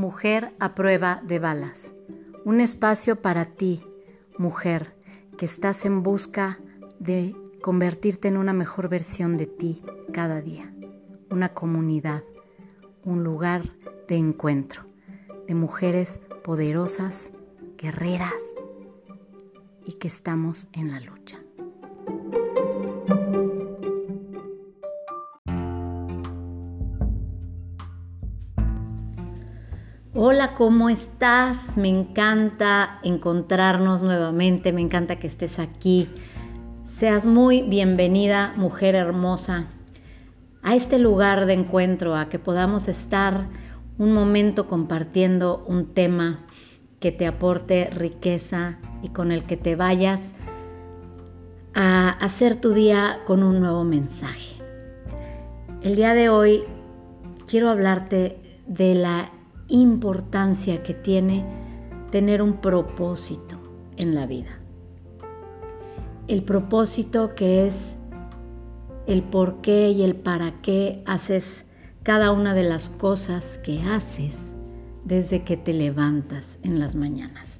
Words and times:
Mujer 0.00 0.54
a 0.58 0.74
prueba 0.74 1.20
de 1.26 1.38
balas. 1.38 1.92
Un 2.46 2.62
espacio 2.62 3.20
para 3.20 3.44
ti, 3.44 3.82
mujer, 4.38 4.96
que 5.36 5.44
estás 5.44 5.84
en 5.84 6.02
busca 6.02 6.58
de 6.98 7.36
convertirte 7.60 8.28
en 8.28 8.38
una 8.38 8.54
mejor 8.54 8.88
versión 8.88 9.36
de 9.36 9.44
ti 9.44 9.82
cada 10.10 10.40
día. 10.40 10.72
Una 11.28 11.50
comunidad, 11.50 12.24
un 13.04 13.24
lugar 13.24 13.76
de 14.08 14.16
encuentro 14.16 14.86
de 15.46 15.54
mujeres 15.54 16.18
poderosas, 16.42 17.30
guerreras 17.76 18.42
y 19.84 19.98
que 19.98 20.08
estamos 20.08 20.70
en 20.72 20.92
la 20.92 21.00
lucha. 21.00 21.39
Hola, 30.32 30.54
¿cómo 30.54 30.88
estás? 30.88 31.76
Me 31.76 31.88
encanta 31.88 33.00
encontrarnos 33.02 34.04
nuevamente, 34.04 34.72
me 34.72 34.80
encanta 34.80 35.18
que 35.18 35.26
estés 35.26 35.58
aquí. 35.58 36.08
Seas 36.84 37.26
muy 37.26 37.62
bienvenida, 37.62 38.54
mujer 38.56 38.94
hermosa, 38.94 39.66
a 40.62 40.76
este 40.76 41.00
lugar 41.00 41.46
de 41.46 41.54
encuentro, 41.54 42.14
a 42.14 42.28
que 42.28 42.38
podamos 42.38 42.86
estar 42.86 43.48
un 43.98 44.12
momento 44.12 44.68
compartiendo 44.68 45.64
un 45.66 45.86
tema 45.94 46.46
que 47.00 47.10
te 47.10 47.26
aporte 47.26 47.90
riqueza 47.90 48.78
y 49.02 49.08
con 49.08 49.32
el 49.32 49.42
que 49.42 49.56
te 49.56 49.74
vayas 49.74 50.30
a 51.74 52.08
hacer 52.08 52.56
tu 52.56 52.72
día 52.72 53.18
con 53.26 53.42
un 53.42 53.58
nuevo 53.58 53.82
mensaje. 53.82 54.62
El 55.82 55.96
día 55.96 56.14
de 56.14 56.28
hoy 56.28 56.62
quiero 57.48 57.68
hablarte 57.68 58.40
de 58.68 58.94
la 58.94 59.32
importancia 59.70 60.82
que 60.82 60.94
tiene 60.94 61.44
tener 62.10 62.42
un 62.42 62.60
propósito 62.60 63.56
en 63.96 64.14
la 64.14 64.26
vida. 64.26 64.58
El 66.28 66.42
propósito 66.42 67.34
que 67.34 67.66
es 67.66 67.96
el 69.06 69.22
por 69.22 69.60
qué 69.60 69.90
y 69.90 70.02
el 70.02 70.14
para 70.14 70.60
qué 70.60 71.02
haces 71.06 71.64
cada 72.02 72.32
una 72.32 72.54
de 72.54 72.64
las 72.64 72.88
cosas 72.88 73.58
que 73.58 73.80
haces 73.82 74.52
desde 75.04 75.42
que 75.44 75.56
te 75.56 75.72
levantas 75.72 76.58
en 76.62 76.78
las 76.78 76.94
mañanas. 76.94 77.58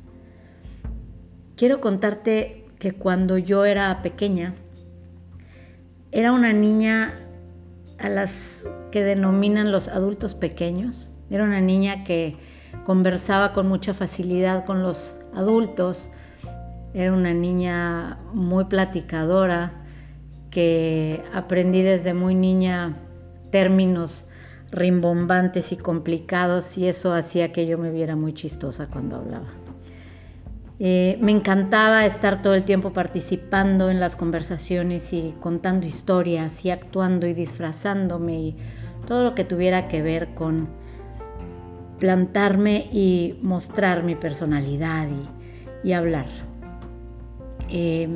Quiero 1.57 1.81
contarte 1.81 2.67
que 2.79 2.93
cuando 2.93 3.39
yo 3.39 3.65
era 3.65 4.03
pequeña, 4.03 4.55
era 6.13 6.33
una 6.33 6.53
niña 6.53 7.15
a 7.99 8.09
las 8.09 8.65
que 8.91 9.03
denominan 9.03 9.71
los 9.71 9.89
adultos 9.89 10.35
pequeños. 10.35 11.11
Era 11.31 11.45
una 11.45 11.61
niña 11.61 12.05
que 12.05 12.37
conversaba 12.85 13.53
con 13.53 13.69
mucha 13.69 13.95
facilidad 13.95 14.65
con 14.65 14.83
los 14.83 15.15
adultos. 15.35 16.11
Era 16.93 17.13
una 17.13 17.33
niña 17.33 18.19
muy 18.33 18.65
platicadora 18.65 19.73
que 20.51 21.23
aprendí 21.33 21.83
desde 21.83 22.15
muy 22.15 22.35
niña 22.35 22.97
términos 23.51 24.27
rimbombantes 24.73 25.73
y 25.73 25.77
complicados 25.77 26.77
y 26.79 26.89
eso 26.89 27.13
hacía 27.13 27.53
que 27.53 27.67
yo 27.67 27.79
me 27.79 27.91
viera 27.91 28.17
muy 28.17 28.33
chistosa 28.33 28.87
cuando 28.87 29.17
hablaba. 29.17 29.49
Eh, 30.83 31.19
me 31.21 31.31
encantaba 31.31 32.07
estar 32.07 32.41
todo 32.41 32.55
el 32.55 32.65
tiempo 32.65 32.93
participando 32.93 33.91
en 33.91 34.01
las 34.01 34.17
conversaciones 34.17 35.13
y 35.13 35.35
contando 35.39 35.87
historias 35.87 36.65
y 36.65 36.71
actuando 36.71 37.27
y 37.27 37.35
disfrazándome 37.35 38.41
y 38.41 38.57
todo 39.07 39.23
lo 39.23 39.35
que 39.35 39.45
tuviera 39.45 39.89
que 39.89 40.01
ver 40.01 40.35
con 40.35 40.80
plantarme 42.01 42.89
y 42.93 43.39
mostrar 43.43 44.03
mi 44.03 44.17
personalidad 44.17 45.07
y, 45.85 45.93
hablar. 45.93 46.27
Eh, 47.69 48.09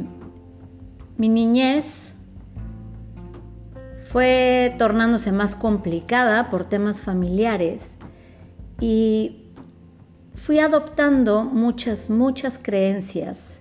mi 1.16 1.28
niñez 1.28 2.14
fue 4.02 4.74
tornándose 4.78 5.30
más 5.30 5.54
complicada 5.54 6.50
por 6.50 6.64
temas 6.64 7.00
familiares 7.00 7.96
y 8.80 9.52
fui 10.34 10.58
adoptando 10.58 11.44
muchas, 11.44 12.10
muchas 12.10 12.58
creencias 12.60 13.60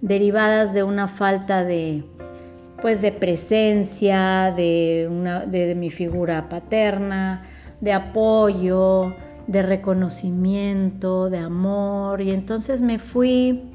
derivadas 0.00 0.74
de 0.74 0.82
una 0.82 1.06
falta 1.06 1.64
de, 1.64 2.04
pues, 2.82 3.00
de 3.00 3.12
presencia, 3.12 4.52
de, 4.56 5.08
una, 5.10 5.46
de 5.46 5.74
mi 5.74 5.90
figura 5.90 6.48
paterna, 6.48 7.42
de 7.80 7.92
apoyo, 7.92 9.14
de 9.46 9.62
reconocimiento, 9.62 11.30
de 11.30 11.38
amor, 11.38 12.20
y 12.20 12.30
entonces 12.30 12.82
me 12.82 12.98
fui 12.98 13.70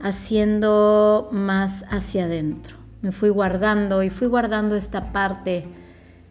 haciendo 0.00 1.28
más 1.32 1.84
hacia 1.88 2.24
adentro. 2.24 2.76
Me 3.02 3.12
fui 3.12 3.28
guardando 3.28 4.02
y 4.02 4.10
fui 4.10 4.28
guardando 4.28 4.76
esta 4.76 5.12
parte, 5.12 5.64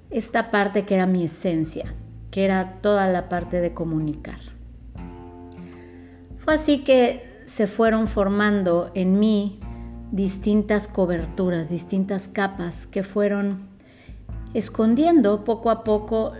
esta 0.09 0.51
parte 0.51 0.85
que 0.85 0.95
era 0.95 1.05
mi 1.05 1.23
esencia, 1.23 1.93
que 2.31 2.43
era 2.45 2.81
toda 2.81 3.07
la 3.07 3.29
parte 3.29 3.61
de 3.61 3.73
comunicar. 3.73 4.39
Fue 6.37 6.55
así 6.55 6.79
que 6.79 7.41
se 7.45 7.67
fueron 7.67 8.07
formando 8.07 8.91
en 8.95 9.19
mí 9.19 9.59
distintas 10.11 10.87
coberturas, 10.87 11.69
distintas 11.69 12.27
capas 12.27 12.85
que 12.85 13.01
fueron 13.01 13.67
escondiendo 14.53 15.43
poco 15.43 15.69
a 15.69 15.83
poco 15.83 16.33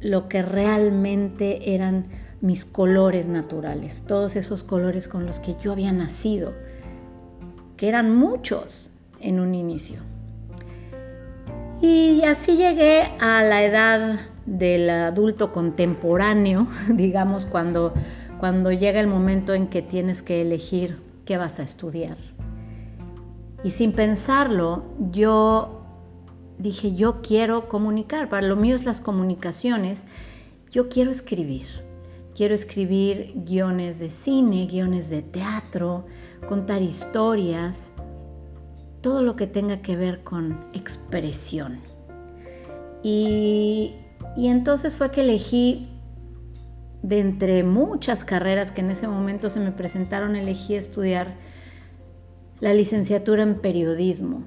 lo 0.00 0.28
que 0.28 0.42
realmente 0.42 1.74
eran 1.74 2.06
mis 2.40 2.64
colores 2.64 3.26
naturales, 3.26 4.04
todos 4.06 4.36
esos 4.36 4.62
colores 4.62 5.08
con 5.08 5.26
los 5.26 5.40
que 5.40 5.56
yo 5.60 5.72
había 5.72 5.92
nacido, 5.92 6.52
que 7.76 7.88
eran 7.88 8.14
muchos 8.14 8.90
en 9.20 9.40
un 9.40 9.54
inicio. 9.54 10.00
Y 11.80 12.22
así 12.24 12.56
llegué 12.56 13.02
a 13.20 13.42
la 13.42 13.62
edad 13.62 14.20
del 14.46 14.90
adulto 14.90 15.52
contemporáneo, 15.52 16.66
digamos, 16.88 17.46
cuando, 17.46 17.92
cuando 18.38 18.72
llega 18.72 19.00
el 19.00 19.06
momento 19.06 19.54
en 19.54 19.68
que 19.68 19.82
tienes 19.82 20.22
que 20.22 20.42
elegir 20.42 21.00
qué 21.24 21.36
vas 21.36 21.60
a 21.60 21.62
estudiar. 21.62 22.16
Y 23.64 23.70
sin 23.70 23.92
pensarlo, 23.92 24.84
yo 25.10 25.77
dije, 26.58 26.94
yo 26.94 27.22
quiero 27.22 27.68
comunicar, 27.68 28.28
para 28.28 28.46
lo 28.46 28.56
mío 28.56 28.76
es 28.76 28.84
las 28.84 29.00
comunicaciones, 29.00 30.04
yo 30.70 30.88
quiero 30.88 31.10
escribir. 31.10 31.66
Quiero 32.34 32.54
escribir 32.54 33.32
guiones 33.34 33.98
de 33.98 34.10
cine, 34.10 34.66
guiones 34.66 35.10
de 35.10 35.22
teatro, 35.22 36.06
contar 36.46 36.82
historias, 36.82 37.92
todo 39.00 39.22
lo 39.22 39.34
que 39.34 39.46
tenga 39.46 39.80
que 39.80 39.96
ver 39.96 40.22
con 40.22 40.66
expresión. 40.72 41.80
Y, 43.02 43.94
y 44.36 44.48
entonces 44.48 44.96
fue 44.96 45.10
que 45.10 45.22
elegí, 45.22 45.88
de 47.02 47.20
entre 47.20 47.62
muchas 47.62 48.24
carreras 48.24 48.72
que 48.72 48.80
en 48.80 48.90
ese 48.90 49.06
momento 49.06 49.50
se 49.50 49.60
me 49.60 49.70
presentaron, 49.70 50.34
elegí 50.34 50.74
estudiar 50.74 51.36
la 52.60 52.74
licenciatura 52.74 53.44
en 53.44 53.60
periodismo 53.60 54.42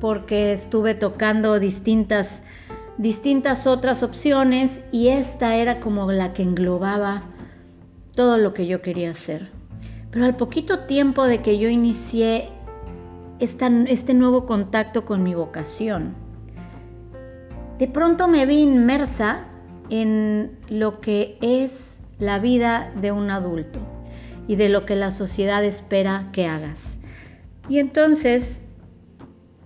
porque 0.00 0.52
estuve 0.52 0.94
tocando 0.94 1.58
distintas, 1.58 2.42
distintas 2.98 3.66
otras 3.66 4.02
opciones 4.02 4.82
y 4.92 5.08
esta 5.08 5.56
era 5.56 5.80
como 5.80 6.10
la 6.12 6.32
que 6.32 6.42
englobaba 6.42 7.24
todo 8.14 8.38
lo 8.38 8.54
que 8.54 8.66
yo 8.66 8.82
quería 8.82 9.10
hacer. 9.10 9.50
Pero 10.10 10.24
al 10.24 10.36
poquito 10.36 10.80
tiempo 10.80 11.26
de 11.26 11.42
que 11.42 11.58
yo 11.58 11.68
inicié 11.68 12.48
este 13.40 14.14
nuevo 14.14 14.46
contacto 14.46 15.04
con 15.04 15.22
mi 15.22 15.34
vocación, 15.34 16.14
de 17.78 17.86
pronto 17.86 18.26
me 18.26 18.46
vi 18.46 18.60
inmersa 18.60 19.44
en 19.90 20.58
lo 20.68 21.00
que 21.00 21.38
es 21.40 21.98
la 22.18 22.38
vida 22.38 22.92
de 23.00 23.12
un 23.12 23.30
adulto 23.30 23.78
y 24.48 24.56
de 24.56 24.68
lo 24.68 24.84
que 24.84 24.96
la 24.96 25.10
sociedad 25.10 25.64
espera 25.64 26.28
que 26.32 26.46
hagas. 26.46 26.98
Y 27.68 27.78
entonces 27.78 28.60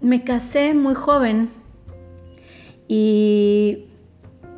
me 0.03 0.25
casé 0.25 0.75
muy 0.75 0.95
joven 0.95 1.51
y 2.89 3.87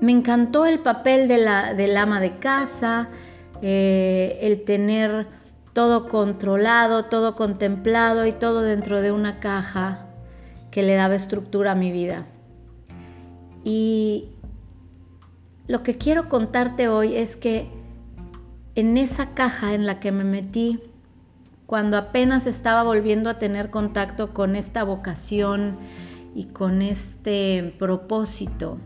me 0.00 0.12
encantó 0.12 0.66
el 0.66 0.80
papel 0.80 1.28
de 1.28 1.38
la, 1.38 1.74
del 1.74 1.96
ama 1.96 2.20
de 2.20 2.38
casa, 2.38 3.10
eh, 3.62 4.38
el 4.42 4.64
tener 4.64 5.28
todo 5.72 6.08
controlado, 6.08 7.04
todo 7.04 7.36
contemplado 7.36 8.26
y 8.26 8.32
todo 8.32 8.62
dentro 8.62 9.02
de 9.02 9.12
una 9.12 9.38
caja 9.40 10.06
que 10.70 10.82
le 10.82 10.94
daba 10.94 11.14
estructura 11.14 11.72
a 11.72 11.74
mi 11.74 11.92
vida. 11.92 12.26
Y 13.64 14.30
lo 15.66 15.82
que 15.82 15.96
quiero 15.96 16.28
contarte 16.28 16.88
hoy 16.88 17.16
es 17.16 17.36
que 17.36 17.68
en 18.74 18.98
esa 18.98 19.34
caja 19.34 19.74
en 19.74 19.86
la 19.86 20.00
que 20.00 20.10
me 20.10 20.24
metí, 20.24 20.80
cuando 21.74 21.96
apenas 21.96 22.46
estaba 22.46 22.84
volviendo 22.84 23.28
a 23.28 23.40
tener 23.40 23.68
contacto 23.68 24.32
con 24.32 24.54
esta 24.54 24.84
vocación 24.84 25.76
y 26.32 26.44
con 26.44 26.82
este 26.82 27.74
propósito 27.80 28.78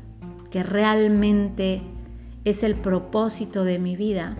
que 0.51 0.63
realmente 0.63 1.83
es 2.47 2.63
el 2.63 2.77
propósito 2.77 3.65
de 3.65 3.79
mi 3.79 3.95
vida, 3.95 4.37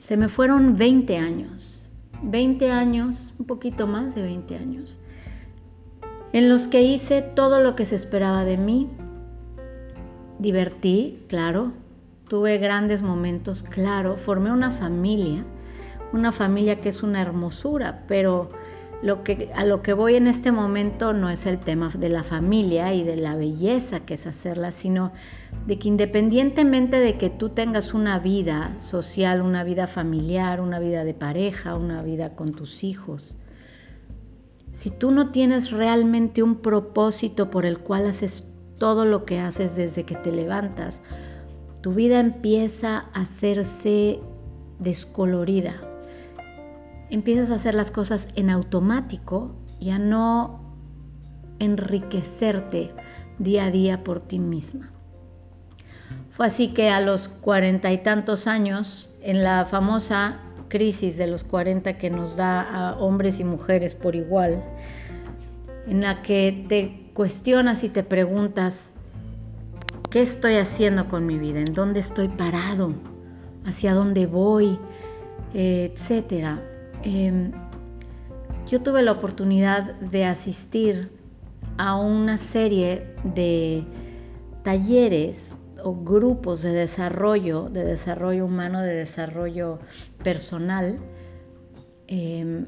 se 0.00 0.16
me 0.16 0.26
fueron 0.26 0.76
20 0.76 1.18
años, 1.18 1.88
20 2.24 2.72
años, 2.72 3.32
un 3.38 3.46
poquito 3.46 3.86
más 3.86 4.16
de 4.16 4.22
20 4.22 4.56
años, 4.56 4.98
en 6.32 6.48
los 6.48 6.66
que 6.66 6.82
hice 6.82 7.22
todo 7.22 7.60
lo 7.60 7.76
que 7.76 7.86
se 7.86 7.94
esperaba 7.94 8.44
de 8.44 8.56
mí, 8.56 8.90
divertí, 10.40 11.22
claro, 11.28 11.70
tuve 12.26 12.58
grandes 12.58 13.02
momentos, 13.02 13.62
claro, 13.62 14.16
formé 14.16 14.50
una 14.50 14.72
familia, 14.72 15.44
una 16.12 16.32
familia 16.32 16.80
que 16.80 16.88
es 16.88 17.02
una 17.02 17.20
hermosura, 17.20 18.04
pero 18.06 18.50
lo 19.02 19.24
que, 19.24 19.50
a 19.56 19.64
lo 19.64 19.82
que 19.82 19.92
voy 19.94 20.14
en 20.14 20.28
este 20.28 20.52
momento 20.52 21.12
no 21.12 21.28
es 21.28 21.44
el 21.46 21.58
tema 21.58 21.88
de 21.88 22.08
la 22.08 22.22
familia 22.22 22.94
y 22.94 23.02
de 23.02 23.16
la 23.16 23.34
belleza 23.34 24.00
que 24.00 24.14
es 24.14 24.26
hacerla, 24.26 24.70
sino 24.70 25.12
de 25.66 25.78
que 25.78 25.88
independientemente 25.88 27.00
de 27.00 27.18
que 27.18 27.28
tú 27.28 27.48
tengas 27.48 27.94
una 27.94 28.20
vida 28.20 28.78
social, 28.78 29.42
una 29.42 29.64
vida 29.64 29.88
familiar, 29.88 30.60
una 30.60 30.78
vida 30.78 31.02
de 31.02 31.14
pareja, 31.14 31.74
una 31.74 32.02
vida 32.02 32.36
con 32.36 32.52
tus 32.52 32.84
hijos, 32.84 33.36
si 34.72 34.90
tú 34.90 35.10
no 35.10 35.30
tienes 35.30 35.72
realmente 35.72 36.42
un 36.42 36.56
propósito 36.56 37.50
por 37.50 37.66
el 37.66 37.78
cual 37.78 38.06
haces 38.06 38.44
todo 38.78 39.04
lo 39.04 39.24
que 39.24 39.40
haces 39.40 39.74
desde 39.74 40.04
que 40.04 40.14
te 40.14 40.30
levantas, 40.30 41.02
tu 41.80 41.92
vida 41.92 42.20
empieza 42.20 43.06
a 43.12 43.22
hacerse 43.22 44.20
descolorida 44.78 45.91
empiezas 47.12 47.50
a 47.50 47.56
hacer 47.56 47.74
las 47.74 47.90
cosas 47.90 48.28
en 48.36 48.48
automático 48.48 49.54
y 49.78 49.90
a 49.90 49.98
no 49.98 50.60
enriquecerte 51.58 52.94
día 53.38 53.66
a 53.66 53.70
día 53.70 54.02
por 54.02 54.20
ti 54.20 54.38
misma. 54.38 54.90
Fue 56.30 56.46
así 56.46 56.68
que 56.68 56.88
a 56.88 57.00
los 57.00 57.28
cuarenta 57.28 57.92
y 57.92 57.98
tantos 57.98 58.46
años, 58.46 59.14
en 59.20 59.44
la 59.44 59.66
famosa 59.66 60.38
crisis 60.68 61.18
de 61.18 61.26
los 61.26 61.44
cuarenta 61.44 61.98
que 61.98 62.08
nos 62.08 62.34
da 62.34 62.62
a 62.62 62.98
hombres 62.98 63.38
y 63.38 63.44
mujeres 63.44 63.94
por 63.94 64.16
igual, 64.16 64.64
en 65.86 66.00
la 66.00 66.22
que 66.22 66.64
te 66.68 67.10
cuestionas 67.12 67.84
y 67.84 67.90
te 67.90 68.02
preguntas, 68.02 68.94
¿qué 70.10 70.22
estoy 70.22 70.54
haciendo 70.54 71.08
con 71.08 71.26
mi 71.26 71.38
vida? 71.38 71.58
¿En 71.58 71.74
dónde 71.74 72.00
estoy 72.00 72.28
parado? 72.28 72.94
¿Hacia 73.66 73.92
dónde 73.92 74.24
voy? 74.24 74.78
etcétera. 75.54 76.71
Em, 77.04 77.52
yo 78.66 78.80
tuve 78.80 79.02
la 79.02 79.12
oportunidad 79.12 79.94
de 80.00 80.24
asistir 80.24 81.10
a 81.78 81.96
una 81.96 82.38
serie 82.38 83.06
de 83.24 83.84
talleres 84.62 85.56
o 85.82 85.94
grupos 85.94 86.62
de 86.62 86.72
desarrollo, 86.72 87.68
de 87.68 87.84
desarrollo 87.84 88.46
humano, 88.46 88.80
de 88.80 88.94
desarrollo 88.94 89.80
personal, 90.22 90.98
em, 92.06 92.66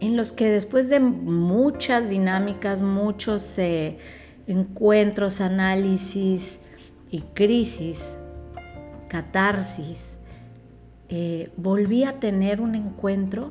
en 0.00 0.16
los 0.16 0.32
que 0.32 0.50
después 0.50 0.88
de 0.88 1.00
muchas 1.00 2.08
dinámicas, 2.08 2.80
muchos 2.80 3.58
eh, 3.58 3.98
encuentros, 4.46 5.40
análisis 5.40 6.58
y 7.10 7.20
crisis, 7.34 8.16
catarsis, 9.08 9.98
eh, 11.12 11.50
volví 11.56 12.04
a 12.04 12.20
tener 12.20 12.60
un 12.60 12.76
encuentro 12.76 13.50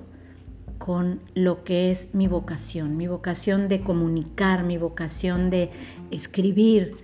con 0.78 1.20
lo 1.36 1.66
que 1.66 1.92
es 1.92 2.16
mi 2.16 2.30
vocación, 2.30 2.96
mi 2.96 3.08
vocación 3.08 3.68
de 3.68 3.82
comunicar, 3.82 4.64
mi 4.64 4.78
vocación 4.78 5.50
de 5.50 5.70
escribir, 6.10 6.96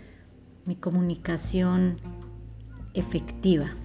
mi 0.63 0.77
comunicación 0.77 1.97
efectiva. 2.93 3.75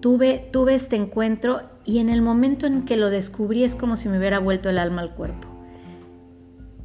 Tuve, 0.00 0.50
tuve 0.52 0.74
este 0.74 0.96
encuentro 0.96 1.62
y 1.86 2.00
en 2.00 2.10
el 2.10 2.20
momento 2.20 2.66
en 2.66 2.84
que 2.84 2.98
lo 2.98 3.08
descubrí 3.08 3.64
es 3.64 3.74
como 3.74 3.96
si 3.96 4.10
me 4.10 4.18
hubiera 4.18 4.38
vuelto 4.38 4.68
el 4.68 4.78
alma 4.78 5.00
al 5.00 5.14
cuerpo. 5.14 5.48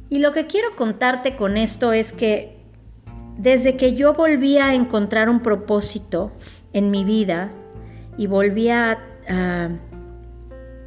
Y 0.08 0.20
lo 0.20 0.32
que 0.32 0.46
quiero 0.46 0.74
contarte 0.74 1.36
con 1.36 1.58
esto 1.58 1.92
es 1.92 2.14
que 2.14 2.56
desde 3.36 3.76
que 3.76 3.92
yo 3.92 4.14
volví 4.14 4.56
a 4.56 4.72
encontrar 4.72 5.28
un 5.28 5.40
propósito 5.40 6.32
en 6.72 6.90
mi 6.90 7.04
vida, 7.04 7.52
y 8.16 8.26
volví 8.26 8.70
a, 8.70 8.98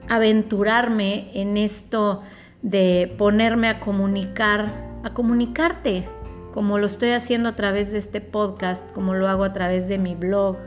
aventurarme 0.08 1.30
en 1.34 1.58
esto 1.58 2.24
de 2.62 3.14
ponerme 3.18 3.68
a 3.68 3.80
comunicar, 3.80 4.74
a 5.04 5.14
comunicarte, 5.14 6.08
como 6.54 6.80
lo 6.80 6.88
estoy 6.88 7.10
haciendo 7.10 7.50
a 7.50 7.56
través 7.56 7.92
de 7.92 8.00
este 8.00 8.22
podcast, 8.22 8.92
como 8.92 9.14
lo 9.14 9.28
hago 9.28 9.44
a 9.44 9.54
través 9.54 9.88
de 9.88 9.98
mi 9.98 10.16
blog, 10.16 10.58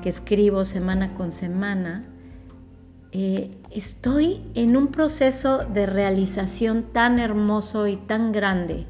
que 0.00 0.08
escribo 0.08 0.64
semana 0.64 1.12
con 1.14 1.32
semana. 1.32 2.02
Eh, 3.12 3.58
estoy 3.70 4.42
en 4.54 4.76
un 4.76 4.88
proceso 4.88 5.64
de 5.66 5.86
realización 5.86 6.84
tan 6.92 7.18
hermoso 7.18 7.86
y 7.88 7.96
tan 7.96 8.32
grande, 8.32 8.86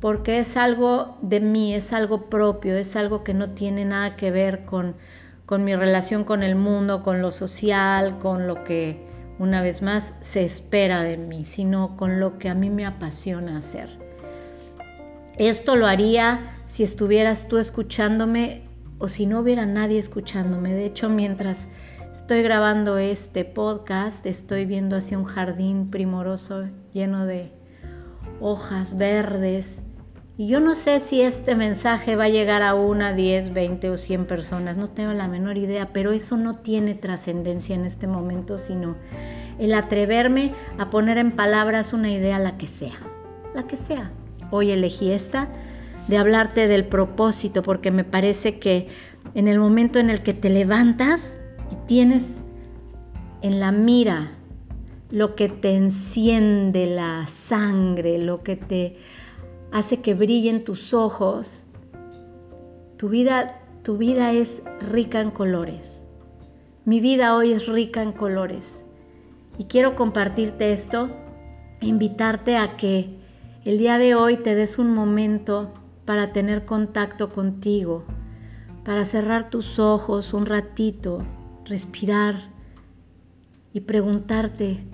porque 0.00 0.38
es 0.38 0.56
algo 0.56 1.16
de 1.22 1.40
mí, 1.40 1.74
es 1.74 1.92
algo 1.92 2.28
propio, 2.28 2.76
es 2.76 2.94
algo 2.96 3.24
que 3.24 3.32
no 3.32 3.50
tiene 3.50 3.84
nada 3.84 4.16
que 4.16 4.30
ver 4.30 4.64
con 4.64 4.96
con 5.46 5.64
mi 5.64 5.74
relación 5.74 6.24
con 6.24 6.42
el 6.42 6.56
mundo, 6.56 7.02
con 7.02 7.20
lo 7.20 7.30
social, 7.30 8.18
con 8.18 8.46
lo 8.46 8.64
que 8.64 9.04
una 9.38 9.62
vez 9.62 9.82
más 9.82 10.14
se 10.20 10.44
espera 10.44 11.02
de 11.02 11.16
mí, 11.16 11.44
sino 11.44 11.96
con 11.96 12.20
lo 12.20 12.38
que 12.38 12.48
a 12.48 12.54
mí 12.54 12.70
me 12.70 12.86
apasiona 12.86 13.58
hacer. 13.58 13.98
Esto 15.36 15.76
lo 15.76 15.86
haría 15.86 16.40
si 16.66 16.84
estuvieras 16.84 17.48
tú 17.48 17.58
escuchándome 17.58 18.62
o 18.98 19.08
si 19.08 19.26
no 19.26 19.40
hubiera 19.40 19.66
nadie 19.66 19.98
escuchándome. 19.98 20.72
De 20.72 20.86
hecho, 20.86 21.10
mientras 21.10 21.66
estoy 22.12 22.42
grabando 22.42 22.98
este 22.98 23.44
podcast, 23.44 24.24
estoy 24.26 24.64
viendo 24.64 24.96
hacia 24.96 25.18
un 25.18 25.24
jardín 25.24 25.90
primoroso 25.90 26.68
lleno 26.92 27.26
de 27.26 27.52
hojas 28.40 28.96
verdes 28.96 29.83
y 30.36 30.48
yo 30.48 30.58
no 30.58 30.74
sé 30.74 30.98
si 30.98 31.20
este 31.20 31.54
mensaje 31.54 32.16
va 32.16 32.24
a 32.24 32.28
llegar 32.28 32.62
a 32.62 32.74
una, 32.74 33.12
10, 33.12 33.52
20 33.52 33.90
o 33.90 33.96
100 33.96 34.26
personas, 34.26 34.76
no 34.76 34.90
tengo 34.90 35.12
la 35.12 35.28
menor 35.28 35.56
idea, 35.58 35.92
pero 35.92 36.10
eso 36.10 36.36
no 36.36 36.54
tiene 36.54 36.94
trascendencia 36.94 37.76
en 37.76 37.84
este 37.84 38.08
momento, 38.08 38.58
sino 38.58 38.96
el 39.60 39.74
atreverme 39.74 40.52
a 40.78 40.90
poner 40.90 41.18
en 41.18 41.30
palabras 41.30 41.92
una 41.92 42.10
idea, 42.10 42.40
la 42.40 42.58
que 42.58 42.66
sea, 42.66 42.98
la 43.54 43.62
que 43.62 43.76
sea. 43.76 44.10
Hoy 44.50 44.72
elegí 44.72 45.12
esta 45.12 45.48
de 46.08 46.18
hablarte 46.18 46.66
del 46.66 46.84
propósito, 46.84 47.62
porque 47.62 47.92
me 47.92 48.02
parece 48.02 48.58
que 48.58 48.88
en 49.34 49.46
el 49.46 49.60
momento 49.60 50.00
en 50.00 50.10
el 50.10 50.22
que 50.22 50.34
te 50.34 50.50
levantas 50.50 51.32
y 51.70 51.76
tienes 51.86 52.40
en 53.42 53.60
la 53.60 53.70
mira 53.70 54.32
lo 55.10 55.36
que 55.36 55.48
te 55.48 55.76
enciende 55.76 56.86
la 56.86 57.26
sangre, 57.28 58.18
lo 58.18 58.42
que 58.42 58.56
te 58.56 58.96
hace 59.74 60.00
que 60.00 60.14
brillen 60.14 60.62
tus 60.62 60.94
ojos, 60.94 61.64
tu 62.96 63.08
vida, 63.08 63.60
tu 63.82 63.98
vida 63.98 64.30
es 64.30 64.62
rica 64.80 65.20
en 65.20 65.32
colores. 65.32 66.04
Mi 66.84 67.00
vida 67.00 67.34
hoy 67.34 67.50
es 67.50 67.66
rica 67.66 68.00
en 68.00 68.12
colores. 68.12 68.84
Y 69.58 69.64
quiero 69.64 69.96
compartirte 69.96 70.72
esto 70.72 71.10
e 71.80 71.86
invitarte 71.86 72.56
a 72.56 72.76
que 72.76 73.18
el 73.64 73.78
día 73.78 73.98
de 73.98 74.14
hoy 74.14 74.36
te 74.36 74.54
des 74.54 74.78
un 74.78 74.94
momento 74.94 75.74
para 76.04 76.32
tener 76.32 76.64
contacto 76.64 77.32
contigo, 77.32 78.04
para 78.84 79.04
cerrar 79.04 79.50
tus 79.50 79.80
ojos 79.80 80.34
un 80.34 80.46
ratito, 80.46 81.24
respirar 81.64 82.48
y 83.72 83.80
preguntarte, 83.80 84.84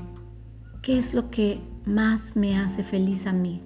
¿qué 0.80 0.98
es 0.98 1.12
lo 1.12 1.30
que 1.30 1.60
más 1.84 2.34
me 2.34 2.56
hace 2.58 2.82
feliz 2.82 3.26
a 3.26 3.34
mí? 3.34 3.62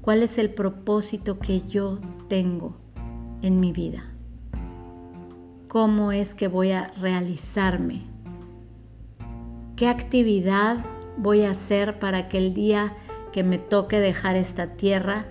Cuál 0.00 0.22
es 0.22 0.38
el 0.38 0.50
propósito 0.50 1.38
que 1.38 1.62
yo 1.62 1.98
tengo 2.28 2.76
en 3.42 3.60
mi 3.60 3.72
vida. 3.72 4.04
¿Cómo 5.68 6.12
es 6.12 6.34
que 6.34 6.48
voy 6.48 6.72
a 6.72 6.88
realizarme? 7.00 8.02
¿Qué 9.76 9.88
actividad 9.88 10.84
voy 11.16 11.42
a 11.42 11.52
hacer 11.52 11.98
para 11.98 12.28
que 12.28 12.38
el 12.38 12.54
día 12.54 12.94
que 13.32 13.44
me 13.44 13.58
toque 13.58 14.00
dejar 14.00 14.36
esta 14.36 14.74
tierra 14.74 15.26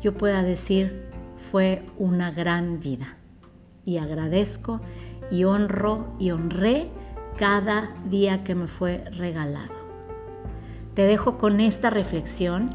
yo 0.00 0.16
pueda 0.16 0.42
decir 0.42 1.08
fue 1.50 1.84
una 1.98 2.30
gran 2.30 2.80
vida? 2.80 3.16
Y 3.84 3.96
agradezco 3.98 4.80
y 5.30 5.44
honro 5.44 6.14
y 6.18 6.30
honré 6.32 6.90
cada 7.38 7.94
día 8.10 8.44
que 8.44 8.54
me 8.54 8.66
fue 8.66 9.04
regalado. 9.12 9.72
Te 10.94 11.02
dejo 11.02 11.38
con 11.38 11.60
esta 11.60 11.88
reflexión 11.88 12.70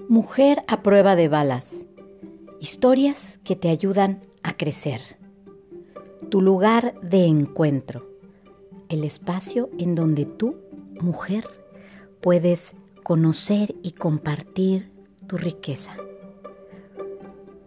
Mujer 0.09 0.63
a 0.67 0.81
prueba 0.81 1.15
de 1.15 1.27
balas. 1.27 1.76
Historias 2.67 3.39
que 3.45 3.55
te 3.55 3.69
ayudan 3.69 4.25
a 4.43 4.57
crecer. 4.57 4.99
Tu 6.29 6.41
lugar 6.41 6.99
de 6.99 7.23
encuentro. 7.23 8.05
El 8.89 9.05
espacio 9.05 9.69
en 9.79 9.95
donde 9.95 10.25
tú, 10.25 10.57
mujer, 10.99 11.47
puedes 12.19 12.73
conocer 13.03 13.73
y 13.83 13.93
compartir 13.93 14.91
tu 15.27 15.37
riqueza. 15.37 15.95